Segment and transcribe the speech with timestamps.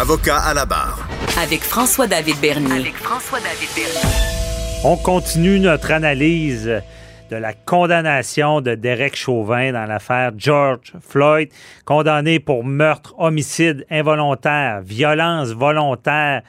[0.00, 1.06] Avocat à la barre.
[1.42, 2.72] Avec François-David Bernier.
[2.72, 4.08] avec François-David Bernier.
[4.82, 6.80] On continue notre analyse
[7.30, 11.50] de la condamnation de Derek Chauvin dans l'affaire George Floyd,
[11.84, 16.40] condamné pour meurtre, homicide involontaire, violence volontaire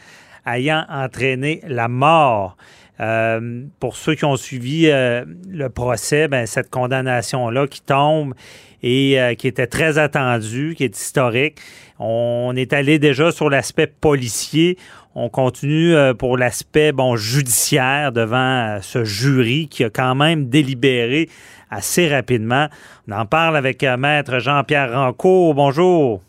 [0.47, 2.55] ayant entraîné la mort.
[3.01, 8.35] Euh, pour ceux qui ont suivi euh, le procès, ben, cette condamnation-là qui tombe
[8.83, 11.57] et euh, qui était très attendue, qui est historique.
[11.97, 14.77] On est allé déjà sur l'aspect policier.
[15.15, 21.27] On continue pour l'aspect bon judiciaire devant ce jury qui a quand même délibéré
[21.69, 22.67] assez rapidement.
[23.09, 25.53] On en parle avec maître Jean-Pierre Rancourt.
[25.53, 26.21] Bonjour.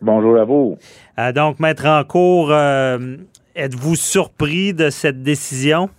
[0.00, 0.78] Bonjour à vous.
[1.34, 2.52] Donc maître Rancourt,
[3.54, 5.90] êtes-vous surpris de cette décision?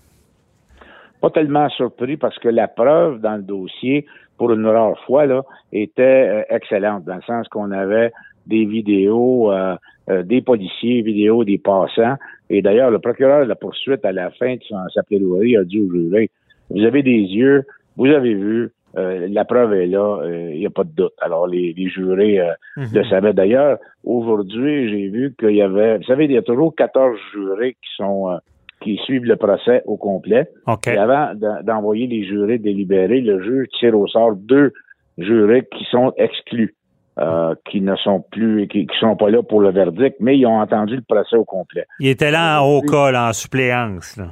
[1.24, 4.06] Pas tellement surpris parce que la preuve dans le dossier,
[4.38, 8.12] pour une rare fois, là, était euh, excellente, dans le sens qu'on avait
[8.46, 9.78] des vidéos euh,
[10.10, 12.18] euh, des policiers, vidéos des passants.
[12.50, 15.64] Et d'ailleurs, le procureur de la poursuite, à la fin de son, sa plaidoirie, a
[15.64, 16.30] dit au jury,
[16.70, 17.64] vous avez des yeux,
[17.96, 21.14] vous avez vu, euh, la preuve est là, il n'y a pas de doute.
[21.22, 23.32] Alors, les, les jurés euh, le savaient.
[23.32, 27.78] D'ailleurs, aujourd'hui, j'ai vu qu'il y avait, vous savez, il y a toujours 14 jurés
[27.82, 28.38] qui sont euh,
[28.84, 30.48] qui suivent le procès au complet.
[30.68, 30.88] OK.
[30.88, 34.72] Et avant d'en- d'envoyer les jurés délibérés, le juge tire au sort deux
[35.18, 36.76] jurés qui sont exclus,
[37.20, 40.46] euh, qui ne sont plus, qui, qui sont pas là pour le verdict, mais ils
[40.46, 41.86] ont entendu le procès au complet.
[42.00, 44.18] Il était là en haut cas, là, en suppléance.
[44.18, 44.30] là.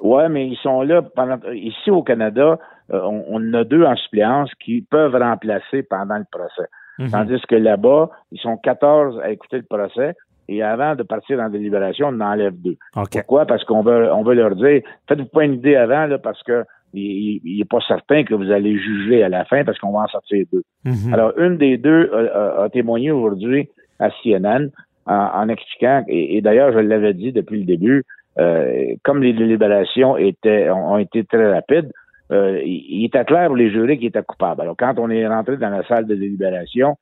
[0.00, 1.38] Ouais, mais ils sont là pendant.
[1.52, 2.58] Ici au Canada,
[2.92, 6.68] euh, on, on en a deux en suppléance qui peuvent remplacer pendant le procès.
[7.00, 7.10] Mhm.
[7.10, 10.14] Tandis que là-bas, ils sont 14 à écouter le procès.
[10.48, 12.76] Et avant de partir en délibération, on en enlève deux.
[12.96, 13.10] OK.
[13.12, 13.46] Pourquoi?
[13.46, 16.64] Parce qu'on veut, on veut leur dire, faites-vous pas une idée avant, là, parce que
[16.94, 19.92] il il- il est pas certain que vous allez juger à la fin parce qu'on
[19.92, 20.62] va en sortir deux.
[20.84, 21.12] Mhm.
[21.12, 23.68] Alors, une des deux a, a- a témoigné aujourd'hui
[24.00, 24.70] à CNN
[25.06, 28.04] en, en expliquant, et, et d'ailleurs, je l'avais dit depuis le début,
[28.38, 31.90] euh, comme les délibérations étaient, ont, ont été très rapides,
[32.30, 34.60] euh, il, il était clair pour les jurés qu'il était coupable.
[34.62, 36.96] Alors, quand on est rentré dans la salle de délibération,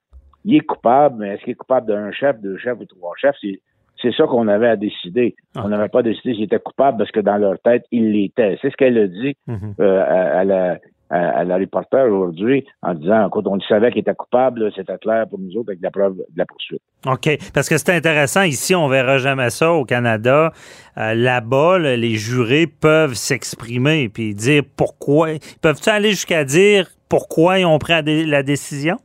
[0.46, 3.36] il est coupable, mais est-ce qu'il est coupable d'un chef, deux chefs ou trois chefs?
[4.00, 5.34] C'est, ça qu'on avait à décider.
[5.56, 8.56] On n'avait pas décidé s'il était coupable parce que dans leur tête, il l'était.
[8.62, 9.74] C'est ce qu'elle a dit Mhm.
[9.80, 10.78] euh, à, à la,
[11.10, 15.26] à, à la reporter aujourd'hui en disant, écoute, on savait qu'il était coupable, c'était clair
[15.28, 16.82] pour nous autres avec la preuve de la poursuite.
[17.06, 17.28] OK.
[17.54, 18.42] Parce que c'est intéressant.
[18.42, 20.52] Ici, on verra jamais ça au Canada.
[20.98, 25.28] Euh, Là-bas, là, les jurés peuvent s'exprimer puis dire pourquoi.
[25.62, 27.92] Peuvent-ils aller jusqu'à dire pourquoi ils ont pris
[28.26, 28.96] la décision?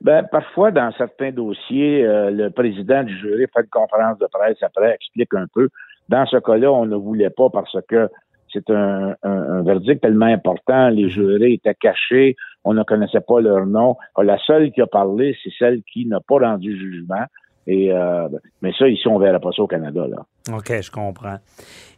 [0.00, 4.56] Ben, parfois, dans certains dossiers, euh, le président du jury fait une conférence de presse
[4.62, 5.68] après, explique un peu.
[6.08, 8.08] Dans ce cas-là, on ne voulait pas parce que
[8.52, 10.88] c'est un, un- un verdict tellement important.
[10.88, 12.34] Les jurés étaient cachés,
[12.64, 13.96] on ne connaissait pas leur nom.
[14.20, 17.24] La seule qui a parlé, c'est celle qui n'a pas rendu jugement.
[17.66, 18.26] Et euh,
[18.62, 20.06] mais ça, ici, on verra pas ça au Canada.
[20.08, 20.24] Là.
[20.56, 21.36] OK, je comprends.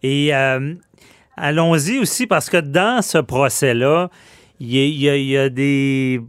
[0.02, 0.74] Et euh,
[1.36, 4.10] allons-y aussi parce que dans ce procès-là,
[4.60, 6.20] il y, y a des.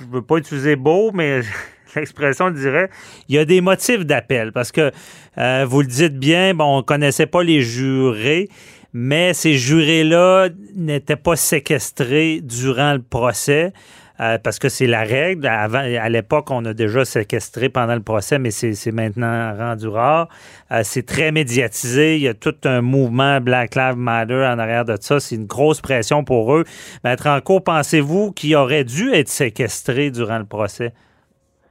[0.00, 1.40] Je veux pas utiliser beau, mais
[1.96, 2.90] l'expression dirait,
[3.28, 4.90] il y a des motifs d'appel parce que
[5.38, 8.48] euh, vous le dites bien, bon, on connaissait pas les jurés,
[8.92, 13.72] mais ces jurés-là n'étaient pas séquestrés durant le procès.
[14.20, 15.46] Euh, parce que c'est la règle.
[15.46, 20.28] Avant, à l'époque, on a déjà séquestré pendant le procès, mais c'est maintenant rendu rare.
[20.70, 22.16] Euh, c'est très médiatisé.
[22.16, 25.20] Il y a tout un mouvement Black Lives Matter en arrière de ça.
[25.20, 26.64] C'est une grosse pression pour eux.
[27.04, 30.92] Maître Ranco, pensez-vous qu'il aurait dû être séquestré durant le procès?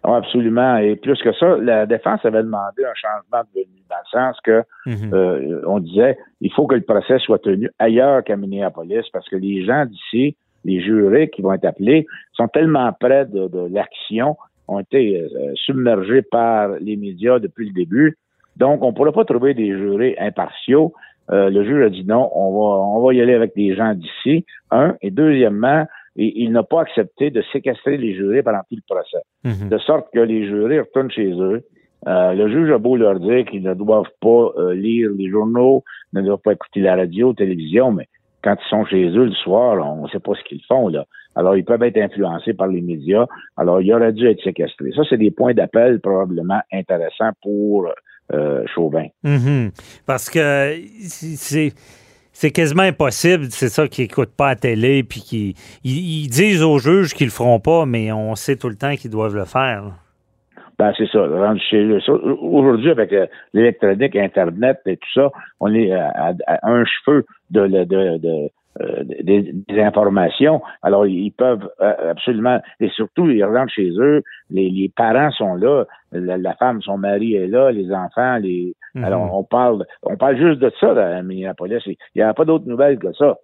[0.04, 0.78] Ah, absolument.
[0.78, 4.38] Et plus que ça, la défense avait demandé un changement de venue, dans le sens
[4.44, 5.14] que Mhm.
[5.14, 9.36] euh, on disait il faut que le procès soit tenu ailleurs qu'à Minneapolis, parce que
[9.36, 10.36] les gens d'ici,
[10.66, 14.36] les jurés qui vont être appelés, sont tellement près de, de l'action,
[14.68, 18.18] ont été euh, submergés par les médias depuis le début.
[18.58, 20.94] Donc, on ne pourrait pas trouver des jurés impartiaux.
[21.32, 23.94] Euh, le juge a dit non, on va, on va y aller avec des gens
[23.94, 24.46] d'ici.
[24.72, 24.96] Un.
[25.02, 25.86] Et deuxièmement,
[26.16, 29.70] il, il n'a pas accepté de séquestrer les jurés pendant tout le procès Mhm.
[29.70, 31.64] de sorte que les jurés retournent chez eux.
[32.08, 35.84] Euh, le juge a beau leur dire qu'ils ne doivent pas euh, lire les journaux,
[36.14, 38.08] ne doivent pas écouter la radio, la télévision, mais
[38.44, 40.88] quand ils sont chez eux le soir, on ne sait pas ce qu'ils font.
[40.88, 41.06] là.
[41.36, 43.26] Alors, ils peuvent être influencés par les médias.
[43.56, 44.92] Alors, il aurait dû être séquestré.
[44.96, 47.88] Ça, c'est des points d'appel probablement intéressants pour
[48.34, 49.08] euh, Chauvin.
[49.24, 49.72] Mhm.
[50.06, 51.74] Parce que c'est
[52.34, 55.54] c'est quasiment impossible, c'est ça, qu'ils n'écoutent pas à télé, puis qu'ils
[55.84, 59.12] ils, disent aux juges qu'ils le feront pas, mais on sait tout le temps qu'ils
[59.12, 59.84] doivent le faire.
[60.82, 61.22] Ben, c'est ça.
[62.42, 65.30] Aujourd'hui, avec euh, l'électronique, Internet et tout ça,
[65.60, 66.34] on est à,
[66.64, 68.50] un cheveu de, de, de
[68.82, 70.60] euh, des, informations.
[70.82, 75.86] Alors, ils peuvent euh, absolument, et surtout, ils rentrent chez eux, les, parents sont là,
[76.14, 78.74] la, femme, son mari est là, les enfants, les.
[78.96, 79.04] Mhm.
[79.04, 81.84] Alors, on parle, on parle juste de ça à Minneapolis.
[81.86, 83.36] Il n'y a pas d'autres nouvelles que ça.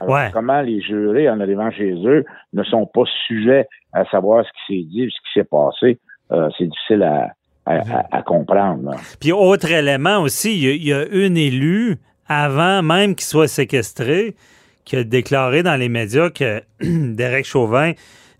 [0.00, 4.50] Alors, comment les jurés, en arrivant chez eux, ne sont pas sujets à savoir ce
[4.50, 5.98] qui s'est dit, ce qui s'est passé,
[6.32, 7.32] euh, c'est difficile à,
[7.66, 7.78] à,
[8.18, 8.22] mhm.
[8.24, 8.92] comprendre.
[9.20, 14.36] Puis, autre élément aussi, il y, a, une élue, avant même qu'il soit séquestré,
[14.84, 17.92] qui a déclaré dans les médias que Derek Chauvin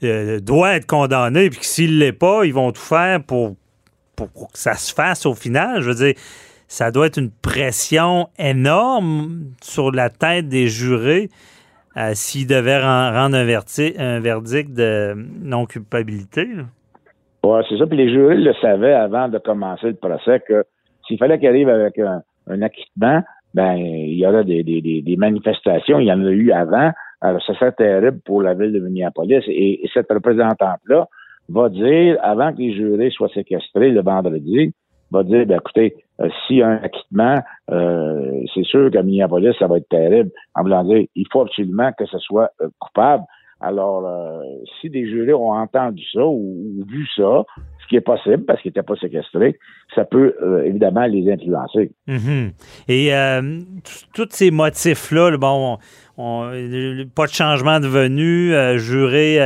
[0.05, 3.57] euh, doit être condamné, puis que s'il ne l'est pas, ils vont tout faire pour,
[4.15, 5.81] pour, que ça se fasse au final.
[5.81, 6.15] Je veux dire,
[6.69, 11.31] ça doit être une pression énorme sur la tête des jurés
[11.97, 13.59] euh, s'ils devaient rendre un,
[13.99, 16.47] un, verdict de non-culpabilité.
[17.69, 17.87] C'est ça.
[17.87, 20.65] Puis les jurés le savaient avant de commencer le procès que
[21.07, 23.23] s'il fallait qu'il arrive avec un, acquittement,
[23.55, 26.91] ben il y aura des, des, des, manifestations, il y en a eu avant.
[27.21, 29.43] Alors, ça serait terrible pour la ville de Minneapolis.
[29.49, 31.09] Et, cette représentante-là
[31.49, 34.75] va dire, avant que les jurés soient séquestrés le vendredi,
[35.11, 37.39] va dire, ben, écoutez, euh, s'il y a un acquittement,
[37.71, 40.31] euh, c'est sûr qu'à Minneapolis, ça va être terrible.
[40.55, 43.25] En voulant dire, il faut absolument que ce soit euh, coupable.
[43.61, 44.43] Alors, euh,
[44.81, 47.45] si des jurés ont entendu ça ou, vu ça,
[47.83, 49.59] ce qui est possible parce qu'ils n'étaient pas séquestrés,
[49.95, 51.93] ça peut euh, évidemment les influencer.
[52.07, 52.53] Mhm.
[52.89, 53.61] Et euh,
[54.13, 55.79] tous ces motifs-là, bon,
[56.17, 59.39] pas de changement de venue, jurés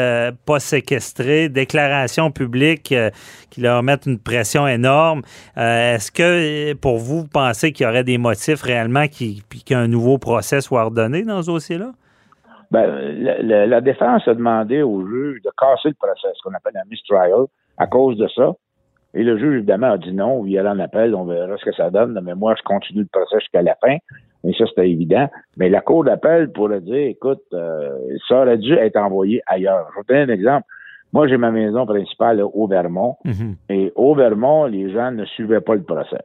[0.45, 2.95] pas séquestrés, déclaration publique
[3.51, 5.23] qui leur mettent une pression énorme.
[5.57, 9.07] Est-ce que pour vous, vous pensez qu'il y aurait des motifs réellement
[9.67, 11.93] qu'un nouveau procès soit ordonné dans ce dossier-là?
[12.71, 12.87] Ben,
[13.43, 16.89] la, la, défense a demandé au juge de casser le procès, ce qu'on appelle un
[16.89, 17.47] mistrial,
[17.79, 18.53] à cause de ça.
[19.13, 21.65] Et le juge, évidemment, a dit non, il y a en appel, on verra ce
[21.65, 23.97] que ça donne, mais moi, je continue le procès jusqu'à la fin.
[24.45, 25.29] Et ça, c'était évident.
[25.57, 27.91] Mais la cour d'appel pourrait dire, écoute, euh,
[28.29, 29.89] ça aurait dû être envoyé ailleurs.
[29.93, 30.67] Je vais te donner un exemple.
[31.13, 33.17] Moi, j'ai ma maison principale au Vermont.
[33.25, 33.57] Mhm.
[33.69, 36.23] Et au Vermont, les gens ne suivaient pas le procès.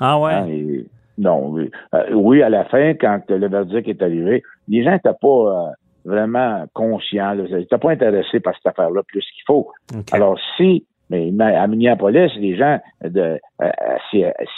[0.00, 0.32] Ah ouais?
[0.32, 0.84] Hein,
[1.18, 1.48] non.
[1.48, 1.70] Oui.
[1.92, 5.28] Euh, oui, à la fin, quand le verdict est arrivé, les gens n'étaient pas...
[5.28, 5.70] Euh,
[6.08, 7.34] vraiment conscient.
[7.34, 7.44] Là.
[7.44, 9.70] n'étais pas intéressé par cette affaire-là plus qu'il faut.
[10.12, 13.96] Alors, si, mais à Minneapolis, les gens de à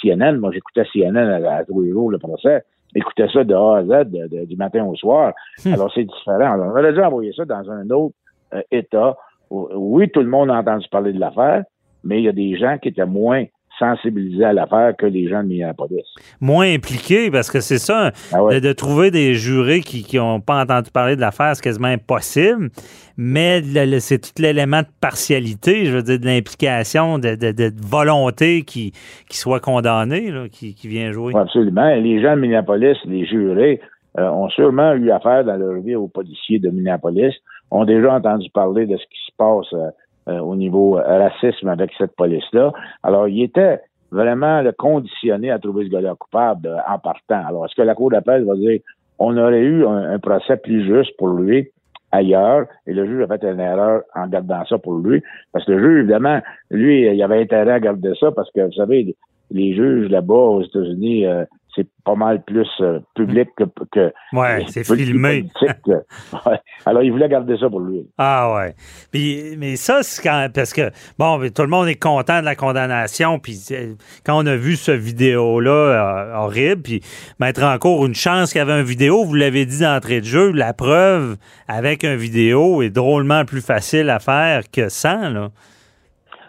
[0.02, 2.62] CNN, moi j'écoutais CNN à, à tous les jours, le procès,
[2.94, 4.10] écoutaient ça de A à Z,
[4.46, 5.32] du matin au soir.
[5.64, 5.74] Hmm.
[5.74, 6.52] Alors, c'est différent.
[6.54, 8.14] Alors, on aurait dû envoyer ça dans un autre
[8.54, 9.16] euh, État.
[9.50, 11.64] Oui, tout le monde a entendu parler de l'affaire,
[12.04, 13.44] mais il y a des gens qui étaient moins
[13.80, 16.04] sensibiliser à l'affaire que les gens de Minneapolis.
[16.40, 20.90] Moins impliqués, parce que c'est ça, ah de, trouver des jurés qui n'ont pas entendu
[20.90, 22.70] parler de l'affaire, c'est quasiment impossible.
[23.16, 23.62] Mais
[23.98, 28.92] c'est tout l'élément de partialité, je veux dire, de l'implication, de, volonté qui,
[29.28, 31.34] qui soit condamné, qui, vient jouer.
[31.34, 31.94] absolument.
[31.96, 33.80] Les gens de Minneapolis, les jurés,
[34.18, 37.34] euh, ont sûrement eu affaire dans leur vie aux policiers de Minneapolis,
[37.70, 39.90] ont déjà entendu parler de ce qui se passe euh,
[40.38, 42.72] au niveau euh, racisme avec cette police-là.
[43.02, 43.80] Alors, il était
[44.10, 47.46] vraiment le conditionné à trouver ce gars-là coupable euh, en partant.
[47.46, 48.80] Alors, est-ce que la Cour d'appel va dire
[49.18, 51.68] on aurait eu un, procès plus juste pour lui
[52.10, 55.22] ailleurs et le juge a fait une erreur en gardant ça pour lui?
[55.52, 58.72] Parce que le juge, évidemment, lui, il avait intérêt à garder ça parce que, vous
[58.72, 59.14] savez,
[59.50, 61.26] les juges là-bas aux États-Unis,
[61.74, 65.46] c'est pas mal plus euh, public que, que ouais, c'est filmé.
[66.86, 68.06] Alors il voulait garder ça pour lui.
[68.18, 68.74] Ah ouais.
[69.10, 72.54] Puis, mais ça c'est quand parce que bon, tout le monde est content de la
[72.54, 77.00] condamnation puis euh, quand on a vu ce vidéo là euh, horrible puis
[77.38, 80.52] mettre encore une chance qu'il y avait une vidéo, vous l'avez dit d'entrée de jeu,
[80.52, 81.36] la preuve
[81.68, 85.48] avec un vidéo est drôlement plus facile à faire que sans là.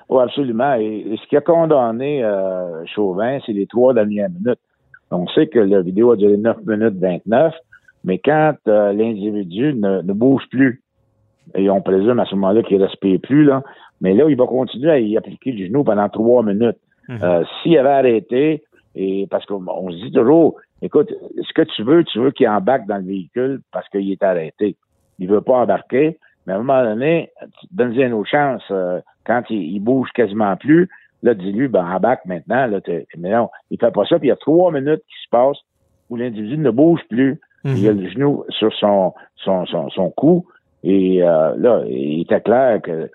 [0.10, 0.74] Oui, absolument.
[0.74, 2.22] Et, ce qui a condamné
[2.94, 4.60] Chauvin, c'est les trois dernières minutes.
[5.12, 7.53] On sait que la vidéo a duré 9 minutes 29,
[8.03, 10.82] mais quand euh, l'individu ne, bouge plus,
[11.56, 13.63] et on présume à ce moment-là qu'il ne respire plus, là,
[14.00, 16.77] mais là, il va continuer à y appliquer du genou pendant trois minutes.
[17.08, 17.20] Mhm.
[17.22, 18.63] Euh, s'il avait arrêté,
[18.96, 22.88] et parce qu'on se dit toujours, écoute, ce que tu veux, tu veux qu'il embarque
[22.88, 24.75] dans le véhicule parce qu'il est arrêté.
[25.20, 27.32] Il veut pas embarquer, mais à un moment donné,
[27.72, 28.63] donne-lui une autre chance.
[28.72, 30.89] Euh, quand il, il, bouge quasiment plus,
[31.24, 32.66] Là, dis-lui, ben, embarque maintenant.
[32.68, 32.80] Là,
[33.18, 34.18] mais non, il fait pas ça.
[34.18, 35.62] Puis il y a trois minutes qui se passent
[36.10, 37.40] où l'individu ne bouge plus.
[37.63, 38.01] Il a mhm.
[38.01, 40.46] le genou sur son, son, son, son cou.
[40.84, 43.10] Et euh, là, il était clair que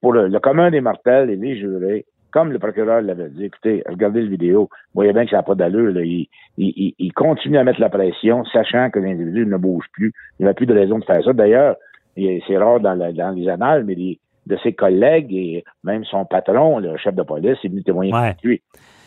[0.00, 4.20] pour le, commun des mortels et les jurés, comme le procureur l'avait dit, écoutez, regardez
[4.20, 5.98] le vidéo, vous voyez bien que ça n'a pas d'allure.
[5.98, 10.12] Il, il, continue à mettre la pression, sachant que l'individu ne bouge plus.
[10.38, 11.32] Il n'a plus de raison de faire ça.
[11.32, 11.76] D'ailleurs,
[12.16, 16.96] c'est rare dans, dans, les annales, mais de ses collègues et même son patron, le
[16.96, 18.36] chef de police, est venu témoigner ouais.
[18.42, 18.62] lui.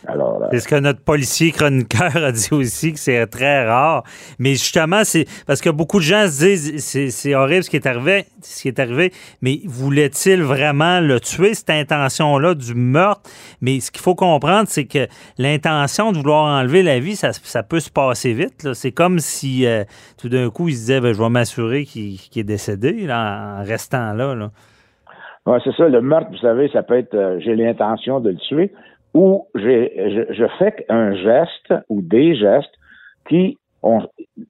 [0.07, 4.03] Alors, euh, c'est ce que notre policier chroniqueur a dit aussi, que c'est très rare.
[4.37, 7.85] Mais justement, c'est parce que beaucoup de gens se disent c'est horrible ce qui est
[7.85, 13.29] arrivé, ce qui est arrivé, mais voulait-il vraiment le tuer, cette intention-là du meurtre?
[13.61, 17.79] Mais ce qu'il faut comprendre, c'est que l'intention de vouloir enlever la vie, ça, peut
[17.79, 18.73] se passer vite.
[18.73, 19.83] C'est comme si euh,
[20.17, 24.13] tout d'un coup, il se disait ben, je vais m'assurer qu'il est décédé en restant
[24.13, 24.33] là.
[24.33, 24.51] là.
[25.63, 25.87] C'est ça.
[25.87, 28.71] Le meurtre, vous savez, ça peut être euh, j'ai l'intention de le tuer
[29.13, 32.73] ou je, je, fais un geste ou des gestes
[33.27, 34.01] qui, on,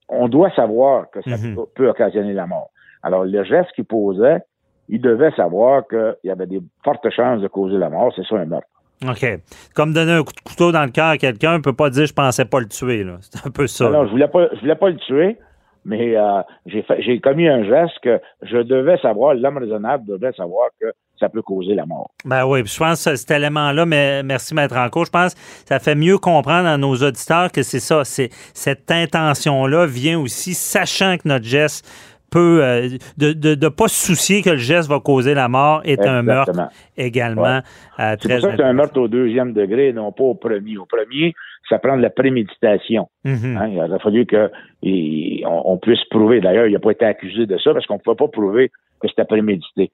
[0.10, 1.56] on doit savoir que ça mhm.
[1.76, 2.70] peut, occasionner la mort.
[3.04, 4.40] Alors, le geste qu'il posait,
[4.90, 8.12] il devait savoir qu'il y avait des fortes chances de causer la mort.
[8.16, 8.68] C'est ça un meurtre.
[9.08, 9.26] OK.
[9.76, 11.90] Comme donner un coup de couteau dans le cœur à quelqu'un, on ne peut pas
[11.90, 13.06] dire je pensais pas le tuer.
[13.22, 13.90] C'est un peu ça.
[13.90, 15.38] Non, je voulais pas, je voulais pas le tuer,
[15.90, 16.42] mais euh,
[17.00, 20.86] j'ai commis un geste que je devais savoir, l'homme raisonnable devait savoir que
[21.20, 22.12] ça peut causer la mort.
[22.24, 25.80] Ben oui, je pense que cet élément-là, mais merci Maître Anco, je pense que ça
[25.80, 31.18] fait mieux comprendre à nos auditeurs que c'est ça, c'est cette intention-là vient aussi sachant
[31.18, 31.86] que notre geste
[32.30, 35.82] peut euh, de ne de, pas se soucier que le geste va causer la mort
[35.84, 37.62] est un meurtre également
[38.00, 40.78] euh, c'est pour ça que c'est un meurtre au deuxième degré, non pas au premier.
[40.78, 41.34] Au premier,
[41.70, 43.08] ça prend de la préméditation.
[43.26, 43.58] Mm-hmm.
[43.58, 44.50] Hein, il a fallu que
[45.46, 46.42] on, puisse prouver.
[46.42, 49.08] D'ailleurs, il n'a pas été accusé de ça parce qu'on ne pouvait pas prouver que
[49.08, 49.92] c'était prémédité.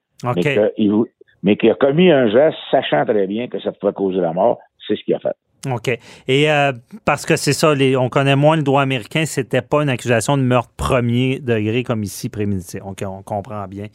[1.42, 4.58] Mais qu'il a commis un geste sachant très bien que ça pouvait causer la mort,
[4.86, 5.36] c'est ce qu'il a fait.
[5.70, 5.98] OK.
[6.28, 6.72] Et euh,
[7.04, 10.36] parce que c'est ça, les, on connaît moins le droit américain, c'était pas une accusation
[10.36, 12.80] de meurtre premier degré comme ici prémédité.
[12.80, 13.86] OK, on comprend bien.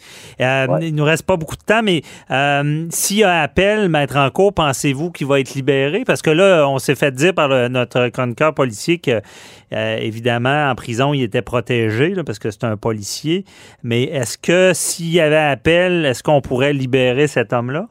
[0.41, 4.17] Euh, Il nous reste pas beaucoup de temps, mais euh, s'il y a appel, maître
[4.17, 6.03] en cours, pensez-vous qu'il va être libéré?
[6.05, 9.21] Parce que là, on s'est fait dire par notre chroniqueur policier que,
[9.73, 13.45] euh, évidemment, en prison, il était protégé parce que c'est un policier.
[13.83, 17.87] Mais est-ce que s'il y avait appel, est-ce qu'on pourrait libérer cet homme-là?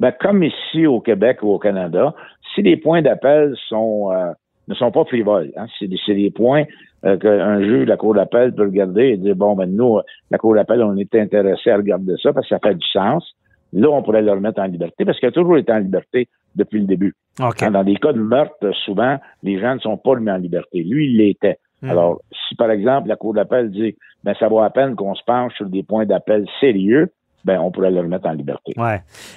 [0.00, 2.14] Ben, comme ici au Québec ou au Canada,
[2.54, 4.32] si les points d'appel sont euh,
[4.66, 6.64] ne sont pas frivoles, hein, c'est des, points
[7.04, 10.38] euh, qu'un juge de la Cour d'appel peut regarder et dire bon ben nous, la
[10.38, 13.34] Cour d'appel, on est intéressé à regarder ça parce que ça fait du sens.
[13.72, 16.80] Là, on pourrait le remettre en liberté parce qu'il a toujours été en liberté depuis
[16.80, 17.14] le début.
[17.38, 20.82] Hein, dans des cas de meurtre, souvent, les gens ne sont pas remis en liberté.
[20.82, 21.58] Lui, il l'était.
[21.82, 21.90] Hmm.
[21.90, 25.24] Alors, si par exemple la Cour d'appel dit ben ça vaut à peine qu'on se
[25.24, 27.10] penche sur des points d'appel sérieux,
[27.44, 28.72] ben, on pourrait le remettre en liberté.
[28.76, 28.92] Oui.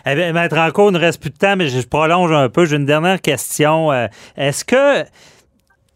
[0.06, 2.66] Eh bien, Maître Ranco, il ne reste plus de temps, mais je prolonge un peu.
[2.66, 3.92] J'ai une dernière question.
[3.92, 5.06] Euh, est-ce que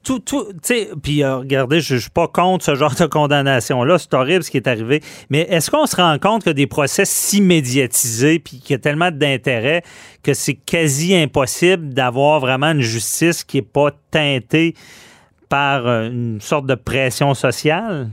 [0.07, 3.05] tout, tout, tu sais, puis euh, regardez, je, ne suis pas contre ce genre de
[3.05, 6.65] condamnation-là, c'est horrible ce qui est arrivé, mais est-ce qu'on se rend compte que des
[6.65, 9.83] procès si médiatisés, puis qu'il y a tellement d'intérêt,
[10.23, 14.75] que c'est quasi impossible d'avoir vraiment une justice qui n'est pas teintée
[15.49, 18.09] par euh, une sorte de pression sociale?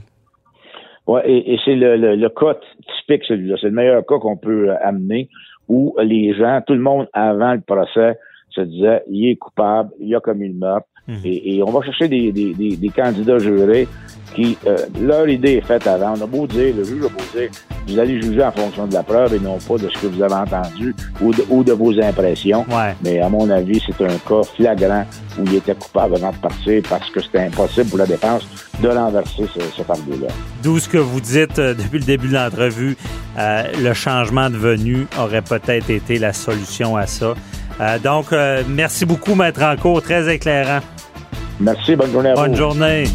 [1.07, 2.55] Oui, et, c'est le, le, cas
[2.99, 3.57] typique, celui-là.
[3.61, 5.29] C'est le meilleur cas qu'on peut euh, amener
[5.67, 8.17] où les gens, tout le monde avant le procès,
[8.49, 10.87] se disait il est coupable, il a commis le meurtre.
[11.07, 11.19] Mhm.
[11.23, 13.87] Et, on va chercher des, des, des, candidats jurés
[14.33, 16.13] qui, euh, leur idée est faite avant.
[16.17, 17.49] On a beau dire, le juge a beau dire,
[17.87, 20.21] vous allez juger en fonction de la preuve et non pas de ce que vous
[20.23, 22.65] avez entendu ou de, ou de vos impressions.
[23.03, 25.05] Mais à mon avis, c'est un cas flagrant
[25.39, 28.47] où il était coupable avant de partir parce que c'était impossible pour la défense
[28.81, 30.27] de renverser ce, ce fardeau-là.
[30.63, 32.97] D'où ce que vous dites euh, depuis le début de l'entrevue,
[33.37, 37.35] euh, le changement de venue aurait peut-être été la solution à ça.
[37.81, 38.27] Euh, donc,
[38.67, 40.79] merci beaucoup, Maître Rancourt, très éclairant.
[41.59, 42.41] Merci, bonne journée à vous.
[42.41, 43.05] Bonne journée.